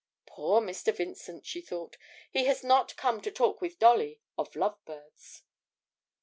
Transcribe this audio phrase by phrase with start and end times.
[0.25, 0.91] 'Poor Mr.
[0.91, 1.95] Vincent!' she thought;
[2.31, 5.43] 'he has not come to talk with Dolly of lovebirds.'